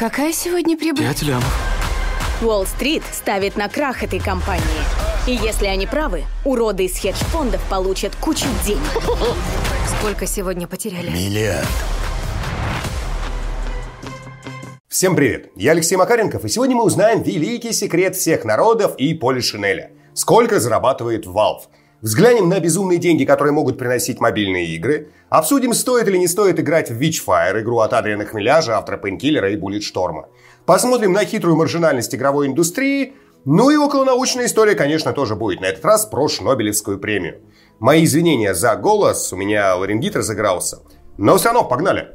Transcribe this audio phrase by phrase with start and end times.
[0.00, 1.04] какая сегодня прибыль?
[1.04, 1.44] Пять лямов.
[2.40, 4.64] Уолл-стрит ставит на крах этой компании.
[5.26, 8.80] И если они правы, уроды из хедж-фондов получат кучу денег.
[9.98, 11.10] Сколько сегодня потеряли?
[11.10, 11.68] Миллиард.
[14.88, 15.50] Всем привет!
[15.54, 19.90] Я Алексей Макаренков, и сегодня мы узнаем великий секрет всех народов и Поли Шинеля.
[20.14, 21.64] Сколько зарабатывает Valve?
[22.02, 25.10] Взглянем на безумные деньги, которые могут приносить мобильные игры.
[25.28, 29.56] Обсудим, стоит или не стоит играть в Witchfire, игру от Адриана Хмеляжа, автора Пенкиллера и
[29.56, 30.28] Буллетшторма.
[30.64, 33.12] Посмотрим на хитрую маржинальность игровой индустрии.
[33.44, 35.60] Ну и околонаучная история, конечно, тоже будет.
[35.60, 37.42] На этот раз про Шнобелевскую премию.
[37.78, 40.78] Мои извинения за голос, у меня ларингит разыгрался.
[41.18, 42.08] Но все равно, погнали!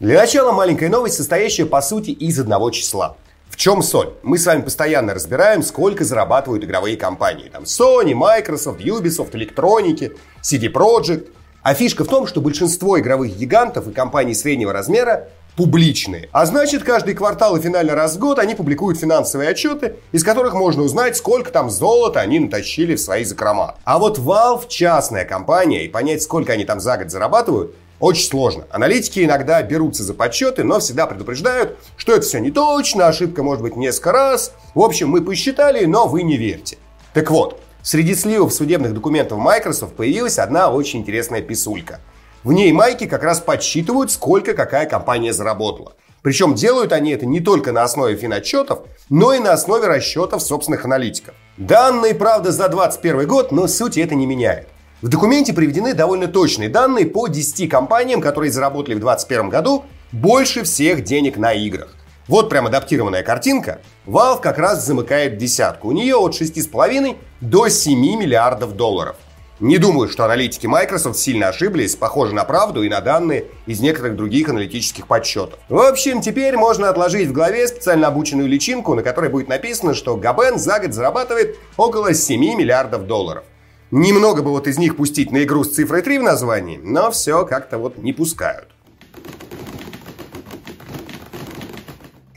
[0.00, 3.16] Для начала маленькая новость, состоящая по сути из одного числа.
[3.56, 4.12] Чем соль?
[4.22, 7.48] Мы с вами постоянно разбираем, сколько зарабатывают игровые компании.
[7.48, 11.28] Там Sony, Microsoft, Ubisoft, Electronic, CD Projekt.
[11.62, 16.28] А фишка в том, что большинство игровых гигантов и компаний среднего размера публичные.
[16.32, 20.52] А значит, каждый квартал и финальный раз в год они публикуют финансовые отчеты, из которых
[20.52, 23.76] можно узнать, сколько там золота они натащили в свои закрома.
[23.84, 28.66] А вот Valve частная компания, и понять, сколько они там за год зарабатывают, очень сложно.
[28.70, 33.62] Аналитики иногда берутся за подсчеты, но всегда предупреждают, что это все не точно, ошибка может
[33.62, 34.52] быть несколько раз.
[34.74, 36.78] В общем, мы посчитали, но вы не верьте.
[37.14, 42.00] Так вот, среди сливов судебных документов Microsoft появилась одна очень интересная писулька.
[42.44, 45.94] В ней майки как раз подсчитывают, сколько какая компания заработала.
[46.22, 50.84] Причем делают они это не только на основе финотчетов, но и на основе расчетов собственных
[50.84, 51.34] аналитиков.
[51.56, 54.68] Данные, правда, за 2021 год, но суть это не меняет.
[55.02, 60.62] В документе приведены довольно точные данные по 10 компаниям, которые заработали в 2021 году больше
[60.64, 61.94] всех денег на играх.
[62.28, 63.82] Вот прям адаптированная картинка.
[64.06, 65.88] Valve как раз замыкает десятку.
[65.88, 69.16] У нее от 6,5 до 7 миллиардов долларов.
[69.60, 74.16] Не думаю, что аналитики Microsoft сильно ошиблись, похоже на правду и на данные из некоторых
[74.16, 75.58] других аналитических подсчетов.
[75.68, 80.16] В общем, теперь можно отложить в голове специально обученную личинку, на которой будет написано, что
[80.16, 83.44] Габен за год зарабатывает около 7 миллиардов долларов.
[83.90, 87.46] Немного бы вот из них пустить на игру с цифрой 3 в названии, но все
[87.46, 88.68] как-то вот не пускают.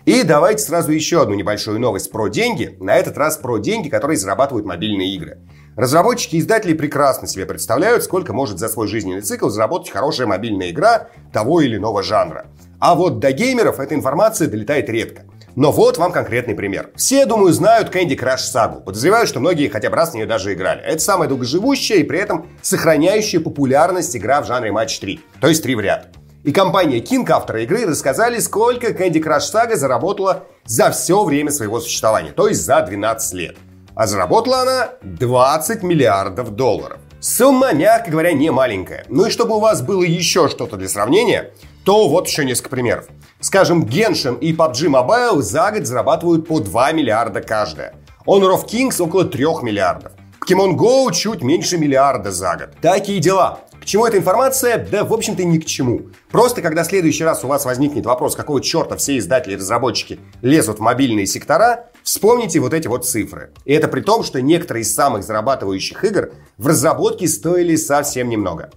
[0.05, 2.75] И давайте сразу еще одну небольшую новость про деньги.
[2.79, 5.39] На этот раз про деньги, которые зарабатывают мобильные игры.
[5.75, 10.71] Разработчики и издатели прекрасно себе представляют, сколько может за свой жизненный цикл заработать хорошая мобильная
[10.71, 12.47] игра того или иного жанра.
[12.79, 15.25] А вот до геймеров эта информация долетает редко.
[15.55, 16.91] Но вот вам конкретный пример.
[16.95, 18.81] Все, думаю, знают Candy Crush сагу.
[18.81, 20.81] Подозреваю, что многие хотя бы раз в нее даже играли.
[20.81, 25.19] Это самая долгоживущая и при этом сохраняющая популярность игра в жанре матч 3.
[25.41, 26.07] То есть 3 в ряд.
[26.43, 31.81] И компания King, авторы игры, рассказали, сколько Candy Crush Saga заработала за все время своего
[31.81, 33.57] существования, то есть за 12 лет.
[33.93, 36.99] А заработала она 20 миллиардов долларов.
[37.19, 39.03] Сумма, мягко говоря, не маленькая.
[39.09, 41.51] Ну и чтобы у вас было еще что-то для сравнения,
[41.83, 43.07] то вот еще несколько примеров.
[43.49, 47.95] Скажем, Genshin и PUBG Mobile за год зарабатывают по 2 миллиарда каждая.
[48.27, 50.11] Honor of Kings около 3 миллиардов.
[50.39, 52.69] Pokemon Go чуть меньше миллиарда за год.
[52.79, 53.61] Такие дела.
[53.81, 54.85] К чему эта информация?
[54.91, 56.09] Да, в общем-то, ни к чему.
[56.29, 60.19] Просто, когда в следующий раз у вас возникнет вопрос, какого черта все издатели и разработчики
[60.43, 63.49] лезут в мобильные сектора, вспомните вот эти вот цифры.
[63.65, 68.69] И это при том, что некоторые из самых зарабатывающих игр в разработке стоили совсем немного.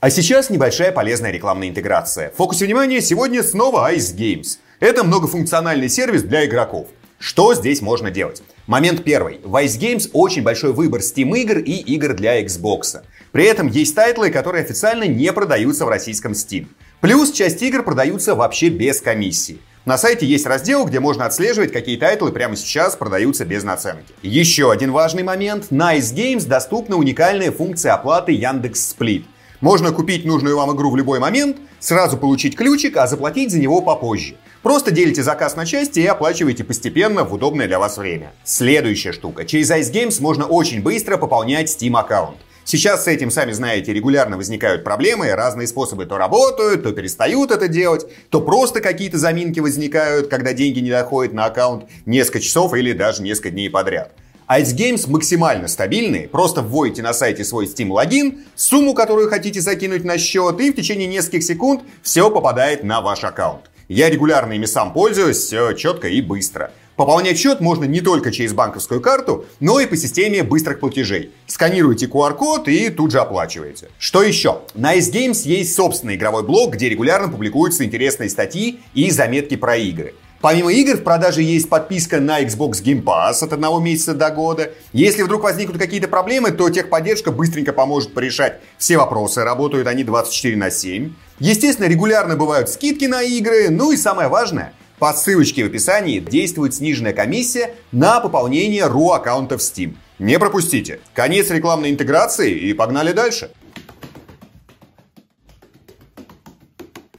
[0.00, 2.30] А сейчас небольшая полезная рекламная интеграция.
[2.30, 4.58] В фокусе внимания сегодня снова Ice Games.
[4.78, 6.86] Это многофункциональный сервис для игроков.
[7.18, 8.40] Что здесь можно делать?
[8.68, 9.40] Момент первый.
[9.42, 13.00] В Ice Games очень большой выбор Steam игр и игр для Xbox.
[13.32, 16.68] При этом есть тайтлы, которые официально не продаются в российском Steam.
[17.00, 19.58] Плюс часть игр продаются вообще без комиссии.
[19.84, 24.14] На сайте есть раздел, где можно отслеживать, какие тайтлы прямо сейчас продаются без наценки.
[24.22, 25.72] Еще один важный момент.
[25.72, 29.24] На Ice Games доступна уникальная функция оплаты Яндекс Сплит–
[29.60, 33.80] можно купить нужную вам игру в любой момент, сразу получить ключик, а заплатить за него
[33.80, 34.36] попозже.
[34.62, 38.32] Просто делите заказ на части и оплачивайте постепенно в удобное для вас время.
[38.44, 39.44] Следующая штука.
[39.44, 42.38] Через Ice Games можно очень быстро пополнять Steam аккаунт.
[42.64, 47.66] Сейчас с этим, сами знаете, регулярно возникают проблемы, разные способы то работают, то перестают это
[47.66, 52.92] делать, то просто какие-то заминки возникают, когда деньги не доходят на аккаунт несколько часов или
[52.92, 54.12] даже несколько дней подряд.
[54.48, 56.26] Ice Games максимально стабильные.
[56.26, 60.74] Просто вводите на сайте свой Steam логин, сумму, которую хотите закинуть на счет, и в
[60.74, 63.70] течение нескольких секунд все попадает на ваш аккаунт.
[63.88, 66.72] Я регулярно ими сам пользуюсь, все четко и быстро.
[66.96, 71.30] Пополнять счет можно не только через банковскую карту, но и по системе быстрых платежей.
[71.46, 73.88] Сканируете QR-код и тут же оплачиваете.
[73.98, 74.62] Что еще?
[74.72, 79.76] На Ice Games есть собственный игровой блог, где регулярно публикуются интересные статьи и заметки про
[79.76, 80.14] игры.
[80.40, 84.70] Помимо игр в продаже есть подписка на Xbox Game Pass от одного месяца до года.
[84.92, 89.42] Если вдруг возникнут какие-то проблемы, то техподдержка быстренько поможет порешать все вопросы.
[89.42, 91.12] Работают они 24 на 7.
[91.40, 93.68] Естественно, регулярно бывают скидки на игры.
[93.68, 99.60] Ну и самое важное, по ссылочке в описании действует сниженная комиссия на пополнение RU аккаунтов
[99.60, 99.96] Steam.
[100.20, 101.00] Не пропустите.
[101.14, 103.50] Конец рекламной интеграции и погнали дальше.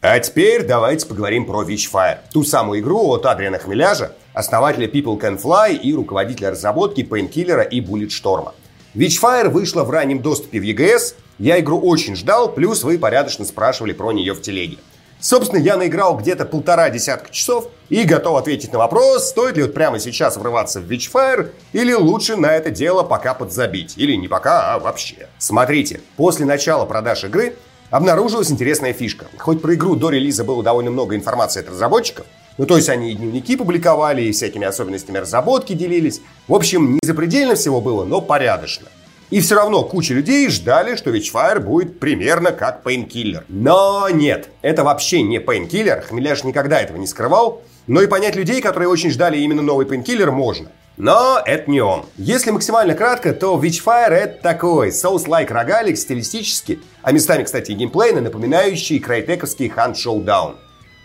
[0.01, 2.19] А теперь давайте поговорим про Witchfire.
[2.31, 7.81] Ту самую игру от Адриана Хмеляжа, основателя People Can Fly и руководителя разработки Painkiller и
[7.81, 8.53] Bulletstorm.
[8.95, 11.15] Witchfire вышла в раннем доступе в EGS.
[11.37, 14.77] Я игру очень ждал, плюс вы порядочно спрашивали про нее в телеге.
[15.19, 19.73] Собственно, я наиграл где-то полтора десятка часов и готов ответить на вопрос, стоит ли вот
[19.73, 23.97] прямо сейчас врываться в Witchfire или лучше на это дело пока подзабить.
[23.97, 25.27] Или не пока, а вообще.
[25.39, 27.57] Смотрите, после начала продаж игры
[27.89, 29.27] обнаружилась интересная фишка.
[29.37, 32.25] Хоть про игру до релиза было довольно много информации от разработчиков,
[32.59, 36.21] ну, то есть они и дневники публиковали, и всякими особенностями разработки делились.
[36.45, 38.89] В общем, не запредельно всего было, но порядочно.
[39.29, 43.45] И все равно куча людей ждали, что Witchfire будет примерно как Painkiller.
[43.47, 47.61] Но нет, это вообще не Painkiller, Хмеляш никогда этого не скрывал.
[47.87, 50.69] Но и понять людей, которые очень ждали именно новый Painkiller, можно.
[50.99, 52.05] Но это не он.
[52.17, 58.99] Если максимально кратко, то Witchfire это такой Souls-like рогалик стилистически, а местами, кстати, геймплейно, напоминающий
[58.99, 60.57] крайтековский Hunt Showdown.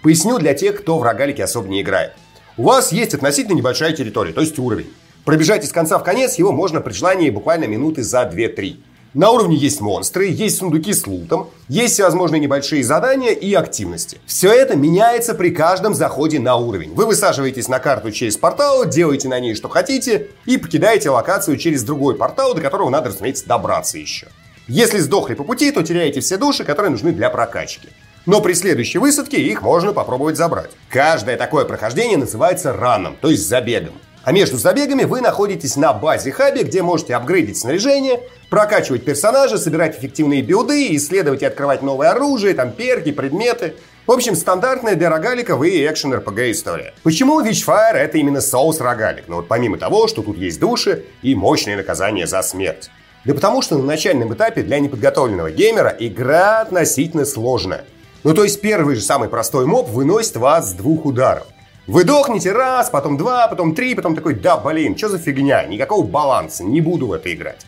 [0.03, 2.13] Поясню для тех, кто в рогалике особо не играет.
[2.57, 4.93] У вас есть относительно небольшая территория, то есть уровень.
[5.25, 8.77] Пробежать из конца в конец его можно при желании буквально минуты за 2-3.
[9.15, 14.19] На уровне есть монстры, есть сундуки с лутом, есть всевозможные небольшие задания и активности.
[14.27, 16.93] Все это меняется при каждом заходе на уровень.
[16.95, 21.85] Вы высаживаетесь на карту через портал, делаете на ней что хотите и покидаете локацию через
[21.85, 24.27] другой портал, до которого надо, разумеется, добраться еще.
[24.67, 27.91] Если сдохли по пути, то теряете все души, которые нужны для прокачки.
[28.27, 30.71] Но при следующей высадке их можно попробовать забрать.
[30.89, 33.95] Каждое такое прохождение называется раном, то есть забегом.
[34.25, 39.99] А между забегами вы находитесь на базе хабе, где можете апгрейдить снаряжение, прокачивать персонажа, собирать
[39.99, 43.75] эффективные билды, исследовать и открывать новое оружие, там перки, предметы.
[44.07, 46.95] В общем, стандартная для рогаликов и экшен RPG история.
[47.03, 49.25] Почему Witchfire это именно соус рогалик?
[49.29, 52.91] Ну вот помимо того, что тут есть души и мощное наказание за смерть.
[53.27, 57.85] Да потому что на начальном этапе для неподготовленного геймера игра относительно сложная.
[58.23, 61.47] Ну то есть первый же самый простой моб выносит вас с двух ударов.
[61.87, 66.07] Вы дохнете раз, потом два, потом три, потом такой, да, блин, что за фигня, никакого
[66.07, 67.67] баланса, не буду в это играть.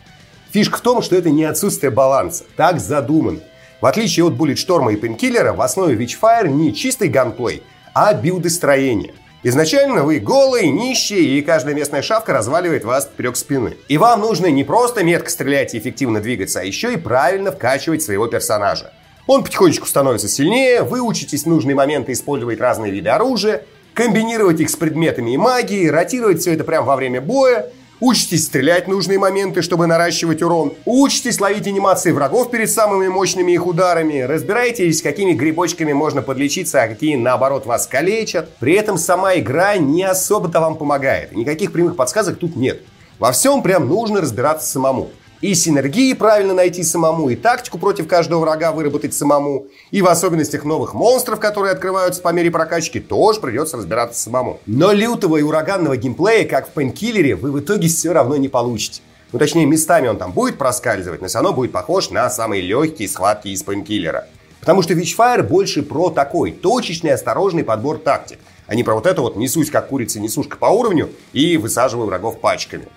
[0.51, 3.41] Фишка в том, что это не отсутствие баланса, так задумано.
[3.79, 7.61] В отличие от Bulletstorm и Painkiller, в основе Witchfire не чистый ганплей,
[7.93, 9.13] а билдостроение.
[9.43, 13.77] Изначально вы голые, нищие, и каждая местная шавка разваливает вас поперек спины.
[13.87, 18.01] И вам нужно не просто метко стрелять и эффективно двигаться, а еще и правильно вкачивать
[18.01, 18.93] своего персонажа.
[19.27, 23.63] Он потихонечку становится сильнее, вы учитесь в нужные моменты использовать разные виды оружия,
[23.97, 28.87] комбинировать их с предметами и магией, ротировать все это прямо во время боя, Учитесь стрелять
[28.87, 30.75] нужные моменты, чтобы наращивать урон.
[30.85, 34.19] Учитесь ловить анимации врагов перед самыми мощными их ударами.
[34.19, 38.55] Разбирайтесь, какими грибочками можно подлечиться, а какие, наоборот, вас калечат.
[38.59, 41.35] При этом сама игра не особо-то вам помогает.
[41.35, 42.83] Никаких прямых подсказок тут нет.
[43.17, 45.09] Во всем прям нужно разбираться самому.
[45.39, 50.63] И синергии правильно найти самому, и тактику против каждого врага выработать самому, и в особенностях
[50.63, 54.59] новых монстров, которые открываются по мере прокачки, тоже придется разбираться самому.
[54.65, 59.01] Но лютого и ураганного геймплея, как в Пенкиллере, вы в итоге все равно не получите.
[59.31, 63.07] Ну, точнее, местами он там будет проскальзывать, но все равно будет похож на самые легкие
[63.07, 64.25] схватки из Пенкиллера.
[64.59, 69.21] Потому что Witchfire больше про такой точечный, осторожный подбор тактик, а не про вот это
[69.21, 72.87] вот несусь как курица несушка по уровню и высаживаю врагов пачками.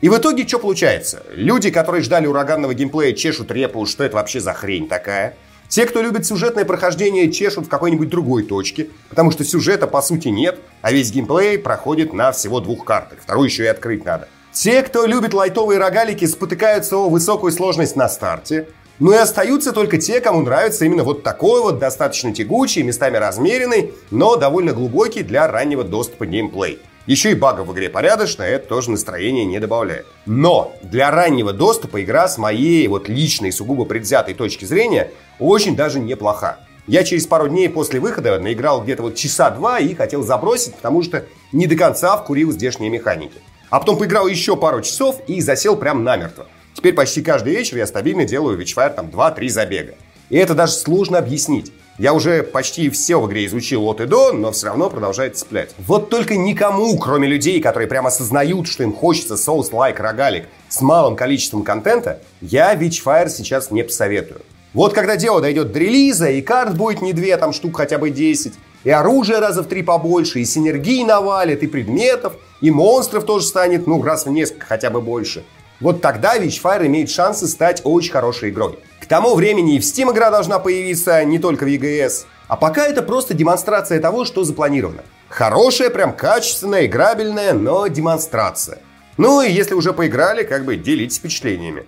[0.00, 1.22] И в итоге что получается?
[1.34, 5.36] Люди, которые ждали ураганного геймплея, чешут репу, что это вообще за хрень такая.
[5.68, 10.28] Те, кто любит сюжетное прохождение, чешут в какой-нибудь другой точке, потому что сюжета по сути
[10.28, 13.18] нет, а весь геймплей проходит на всего двух картах.
[13.20, 14.26] Вторую еще и открыть надо.
[14.52, 18.68] Те, кто любит лайтовые рогалики, спотыкаются о высокую сложность на старте.
[18.98, 23.92] Ну и остаются только те, кому нравится именно вот такой вот достаточно тягучий, местами размеренный,
[24.10, 26.80] но довольно глубокий для раннего доступа геймплей.
[27.06, 30.06] Еще и багов в игре порядочно, это тоже настроение не добавляет.
[30.26, 35.98] Но для раннего доступа игра с моей вот личной, сугубо предвзятой точки зрения очень даже
[35.98, 36.58] неплоха.
[36.86, 41.02] Я через пару дней после выхода наиграл где-то вот часа два и хотел забросить, потому
[41.02, 43.38] что не до конца вкурил здешние механики.
[43.70, 46.48] А потом поиграл еще пару часов и засел прям намертво.
[46.74, 49.94] Теперь почти каждый вечер я стабильно делаю Witchfire там 2-3 забега.
[50.28, 51.72] И это даже сложно объяснить.
[52.00, 55.74] Я уже почти все в игре изучил от и до, но все равно продолжает цеплять.
[55.86, 61.14] Вот только никому, кроме людей, которые прямо осознают, что им хочется соус-лайк рогалик с малым
[61.14, 64.40] количеством контента, я Witchfire сейчас не посоветую.
[64.72, 68.08] Вот когда дело дойдет до релиза, и карт будет не две, там штук хотя бы
[68.08, 68.54] 10,
[68.84, 73.86] и оружие раза в три побольше, и синергии навалит, и предметов, и монстров тоже станет,
[73.86, 75.44] ну, раз в несколько хотя бы больше.
[75.80, 78.78] Вот тогда Witchfire имеет шансы стать очень хорошей игрой.
[79.10, 82.26] Тому времени и в Steam игра должна появиться, не только в EGS.
[82.46, 85.02] А пока это просто демонстрация того, что запланировано.
[85.28, 88.78] Хорошая, прям качественная, играбельная, но демонстрация.
[89.16, 91.86] Ну и если уже поиграли, как бы делитесь впечатлениями.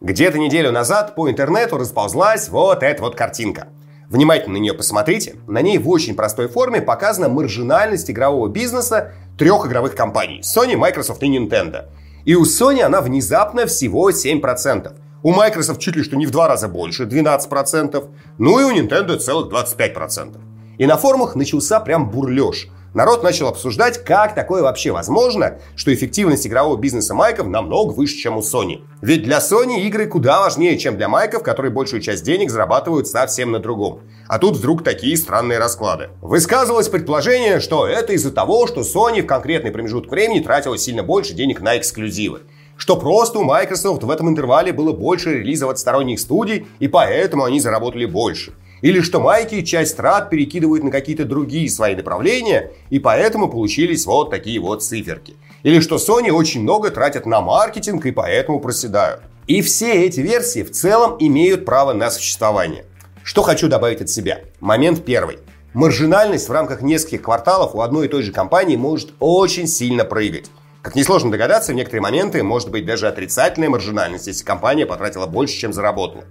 [0.00, 3.68] Где-то неделю назад по интернету расползлась вот эта вот картинка.
[4.08, 5.36] Внимательно на нее посмотрите.
[5.46, 11.22] На ней в очень простой форме показана маржинальность игрового бизнеса трех игровых компаний– Sony, Microsoft
[11.22, 11.84] и Nintendo.
[12.26, 14.92] И у Sony она внезапно всего 7%.
[15.22, 18.08] У Microsoft чуть ли что не в два раза больше, 12%.
[18.38, 20.36] Ну и у Nintendo целых 25%.
[20.78, 22.68] И на форумах начался прям бурлеж.
[22.96, 28.38] Народ начал обсуждать, как такое вообще возможно, что эффективность игрового бизнеса майков намного выше, чем
[28.38, 28.84] у Sony.
[29.02, 33.52] Ведь для Sony игры куда важнее, чем для майков, которые большую часть денег зарабатывают совсем
[33.52, 34.00] на другом.
[34.28, 36.08] А тут вдруг такие странные расклады.
[36.22, 41.34] Высказывалось предположение, что это из-за того, что Sony в конкретный промежуток времени тратила сильно больше
[41.34, 42.44] денег на эксклюзивы
[42.78, 47.44] что просто у Microsoft в этом интервале было больше релизов от сторонних студий, и поэтому
[47.44, 48.52] они заработали больше.
[48.82, 54.30] Или что майки часть трат перекидывают на какие-то другие свои направления, и поэтому получились вот
[54.30, 55.36] такие вот циферки.
[55.62, 59.22] Или что Sony очень много тратят на маркетинг, и поэтому проседают.
[59.46, 62.84] И все эти версии в целом имеют право на существование.
[63.22, 64.40] Что хочу добавить от себя.
[64.60, 65.38] Момент первый.
[65.72, 70.50] Маржинальность в рамках нескольких кварталов у одной и той же компании может очень сильно прыгать.
[70.82, 75.58] Как несложно догадаться, в некоторые моменты может быть даже отрицательная маржинальность, если компания потратила больше,
[75.58, 76.24] чем заработала.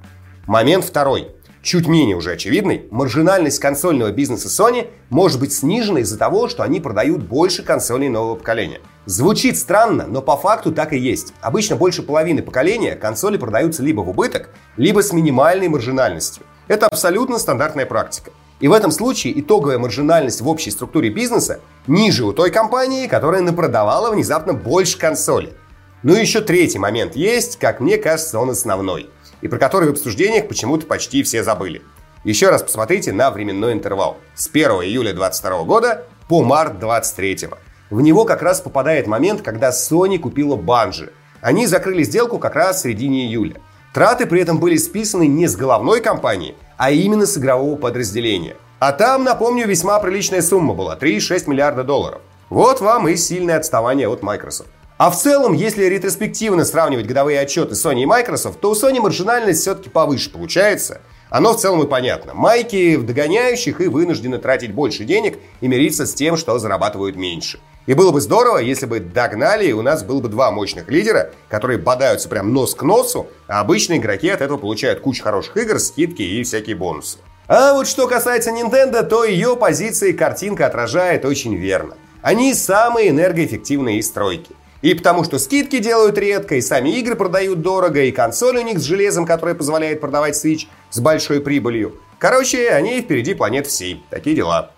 [0.48, 6.48] Момент второй чуть менее уже очевидный, маржинальность консольного бизнеса Sony может быть снижена из-за того,
[6.48, 8.80] что они продают больше консолей нового поколения.
[9.06, 11.34] Звучит странно, но по факту так и есть.
[11.42, 16.44] Обычно больше половины поколения консоли продаются либо в убыток, либо с минимальной маржинальностью.
[16.68, 18.32] Это абсолютно стандартная практика.
[18.60, 23.42] И в этом случае итоговая маржинальность в общей структуре бизнеса ниже у той компании, которая
[23.42, 25.54] напродавала внезапно больше консолей.
[26.04, 29.10] Ну и еще третий момент есть, как мне кажется, он основной
[29.42, 31.82] и про который в обсуждениях почему-то почти все забыли.
[32.24, 37.50] Еще раз посмотрите на временной интервал с 1 июля 2022 года по март 2023.
[37.92, 41.14] В него как раз попадает момент, когда Sony купила Банжи.
[41.42, 43.62] Они закрыли сделку как раз в середине июля.
[43.94, 48.56] Траты при этом были списаны не с головной компании, а именно с игрового подразделения.
[48.80, 52.22] А там, напомню, весьма приличная сумма была– 3,6 миллиарда долларов.
[52.50, 54.70] Вот вам и сильное отставание от Microsoft.
[54.98, 59.60] А в целом, если ретроспективно сравнивать годовые отчеты Sony и Microsoft, то у Sony маржинальность
[59.60, 61.02] все-таки повыше получается.
[61.30, 62.34] Оно в целом и понятно.
[62.34, 67.60] Майки в догоняющих и вынуждены тратить больше денег и мириться с тем, что зарабатывают меньше.
[67.88, 71.32] И было бы здорово, если бы догнали, и у нас было бы два мощных лидера,
[71.50, 75.78] которые бодаются прям нос к носу, а обычные игроки от этого получают кучу хороших игр,
[75.78, 77.18] скидки и всякие бонусы.
[77.48, 81.98] А вот что касается Nintendo, то ее позиции картинка отражает очень верно.
[82.22, 84.56] Они самые энергоэффективные из стройки.
[84.86, 88.78] И потому что скидки делают редко, и сами игры продают дорого, и консоль у них
[88.78, 92.00] с железом, которое позволяет продавать Switch с большой прибылью.
[92.20, 94.04] Короче, они впереди планет всей.
[94.12, 94.70] Такие дела.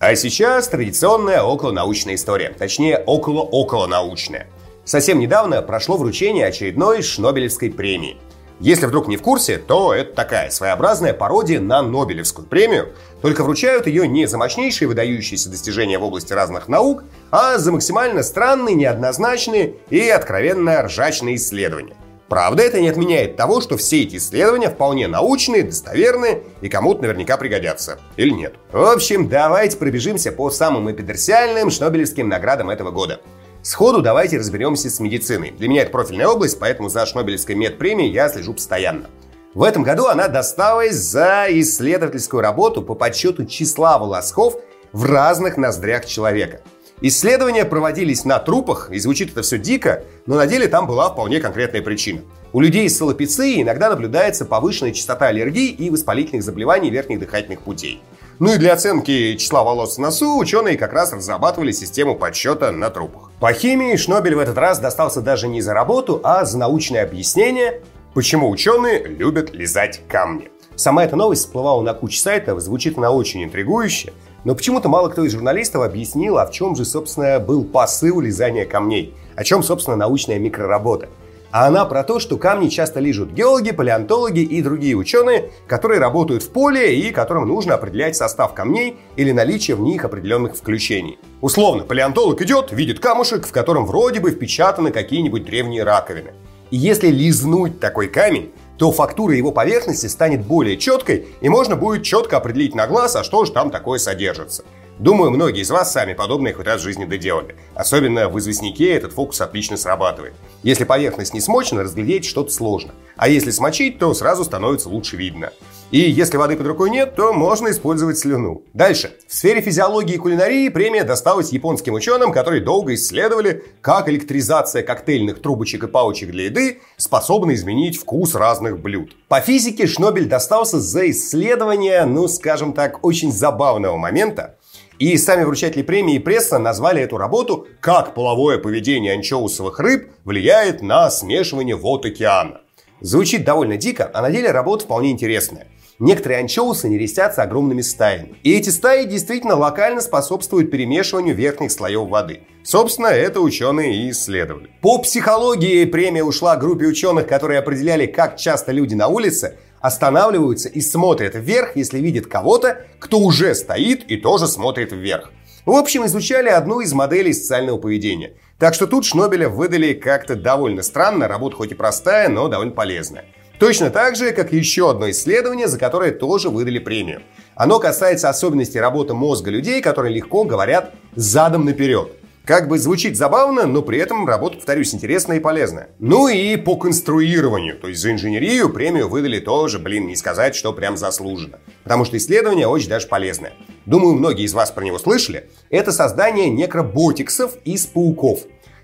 [0.00, 2.56] А сейчас традиционная околонаучная история.
[2.58, 4.48] Точнее, около-околонаучная.
[4.84, 8.16] Совсем недавно прошло вручение очередной Шнобелевской премии–
[8.60, 12.90] если вдруг не в курсе, то это такая своеобразная пародия на Нобелевскую премию,
[13.22, 18.22] только вручают ее не за мощнейшие выдающиеся достижения в области разных наук, а за максимально
[18.22, 21.96] странные, неоднозначные и откровенно ржачные исследования.
[22.28, 27.36] Правда, это не отменяет того, что все эти исследования вполне научные, достоверные и кому-то наверняка
[27.36, 27.98] пригодятся.
[28.16, 28.54] Или нет.
[28.70, 33.20] В общем, давайте пробежимся по самым эпидерсиальным шнобелевским наградам этого года.
[33.62, 35.50] Сходу давайте разберемся с медициной.
[35.50, 39.10] Для меня это профильная область, поэтому за Шнобелевской медпремией я слежу постоянно.
[39.52, 44.56] В этом году она досталась за исследовательскую работу по подсчету числа волосков
[44.92, 46.62] в разных ноздрях человека.
[47.02, 51.40] Исследования проводились на трупах, и звучит это все дико, но на деле там была вполне
[51.40, 52.22] конкретная причина.
[52.52, 58.02] У людей с салопицией иногда наблюдается повышенная частота аллергий и воспалительных заболеваний верхних дыхательных путей.
[58.40, 62.88] Ну и для оценки числа волос в носу ученые как раз разрабатывали систему подсчета на
[62.88, 63.30] трупах.
[63.38, 67.82] По химии Шнобель в этот раз достался даже не за работу, а за научное объяснение,
[68.14, 70.48] почему ученые любят лизать камни.
[70.74, 75.22] Сама эта новость всплывала на куче сайтов, звучит она очень интригующе, но почему-то мало кто
[75.22, 79.98] из журналистов объяснил, а в чем же, собственно, был посыл лизания камней, о чем, собственно,
[79.98, 81.10] научная микроработа.
[81.52, 86.44] А она про то, что камни часто лижут геологи, палеонтологи и другие ученые, которые работают
[86.44, 91.18] в поле и которым нужно определять состав камней или наличие в них определенных включений.
[91.40, 96.34] Условно, палеонтолог идет, видит камушек, в котором вроде бы впечатаны какие-нибудь древние раковины.
[96.70, 102.04] И если лизнуть такой камень, то фактура его поверхности станет более четкой, и можно будет
[102.04, 104.64] четко определить на глаз, а что же там такое содержится.
[105.00, 107.56] Думаю, многие из вас сами подобное хоть раз в жизни доделали.
[107.74, 110.34] Особенно в известняке этот фокус отлично срабатывает.
[110.62, 112.92] Если поверхность не смочена, разглядеть что-то сложно.
[113.16, 115.52] А если смочить, то сразу становится лучше видно.
[115.90, 118.62] И если воды под рукой нет, то можно использовать слюну.
[118.74, 119.16] Дальше.
[119.26, 125.40] В сфере физиологии и кулинарии премия досталась японским ученым, которые долго исследовали, как электризация коктейльных
[125.40, 129.16] трубочек и паучек для еды способна изменить вкус разных блюд.
[129.28, 134.56] По физике Шнобель достался за исследование, ну скажем так, очень забавного момента,
[135.00, 140.82] и сами вручатели премии и пресса назвали эту работу «Как половое поведение анчоусовых рыб влияет
[140.82, 142.60] на смешивание вод океана».
[143.00, 145.68] Звучит довольно дико, а на деле работа вполне интересная.
[145.98, 148.36] Некоторые анчоусы нерестятся огромными стаями.
[148.42, 152.42] И эти стаи действительно локально способствуют перемешиванию верхних слоев воды.
[152.62, 154.68] Собственно, это ученые и исследовали.
[154.82, 160.80] По психологии премия ушла группе ученых, которые определяли, как часто люди на улице останавливаются и
[160.80, 165.32] смотрят вверх, если видят кого-то, кто уже стоит и тоже смотрит вверх.
[165.66, 168.34] В общем, изучали одну из моделей социального поведения.
[168.58, 173.24] Так что тут Шнобеля выдали как-то довольно странно, работа хоть и простая, но довольно полезная.
[173.58, 177.20] Точно так же, как еще одно исследование, за которое тоже выдали премию.
[177.54, 182.19] Оно касается особенностей работы мозга людей, которые легко говорят задом наперед.
[182.50, 185.90] Как бы звучит забавно, но при этом работа, повторюсь, интересная и полезная.
[186.00, 190.72] Ну и по конструированию, то есть за инженерию премию выдали тоже, блин, не сказать, что
[190.72, 191.60] прям заслуженно.
[191.84, 193.52] Потому что исследование очень даже полезное.
[193.86, 195.48] Думаю, многие из вас про него слышали.
[195.70, 198.40] Это создание некроботиксов из пауков.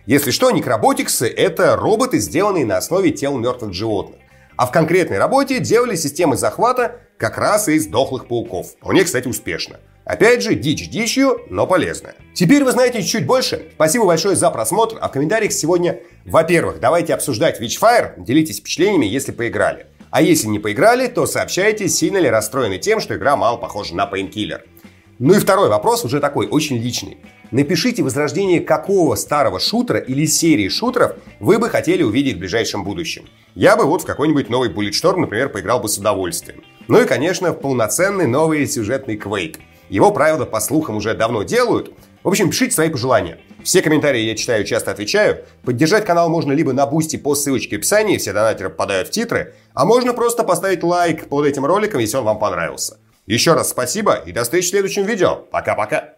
[0.07, 4.21] Если что, некроботиксы– это роботы, сделанные на основе тел мертвых животных.
[4.57, 8.69] А в конкретной работе делали системы захвата как раз из дохлых пауков.
[8.79, 9.81] Вполне, кстати, успешно.
[10.07, 12.15] Опять же, дичь дичью, но полезная.
[12.33, 13.71] Теперь вы знаете чуть больше.
[13.75, 14.99] Спасибо большое за просмотр.
[15.01, 19.87] А в комментариях сегодня, во-первых, давайте обсуждать Witchfire, делитесь впечатлениями, если поиграли.
[20.13, 24.09] А если не поиграли, то сообщайте, сильно ли расстроены тем, что игра мало похожа на
[24.09, 24.61] Painkiller.
[25.19, 27.19] Ну и второй вопрос уже такой, очень личный.
[27.51, 33.25] Напишите возрождение какого старого шутера или серии шутеров вы бы хотели увидеть в ближайшем будущем.
[33.57, 36.63] Я бы вот в какой-нибудь новый Bulletstorm, например, поиграл бы с удовольствием.
[36.87, 39.57] Ну и, конечно, в полноценный новый сюжетный Quake.
[39.89, 41.93] Его, правда, по слухам уже давно делают.
[42.23, 43.39] В общем, пишите свои пожелания.
[43.63, 45.45] Все комментарии я читаю, часто отвечаю.
[45.65, 49.55] Поддержать канал можно либо на бусте по ссылочке в описании, все донатеры попадают в титры,
[49.75, 52.99] а можно просто поставить лайк под этим роликом, если он вам понравился.
[53.27, 55.37] Еще раз спасибо и до встречи в следующем видео.
[55.37, 56.16] Пока-пока.